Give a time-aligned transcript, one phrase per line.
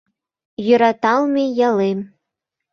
[0.65, 1.99] Йӧраталме ялем!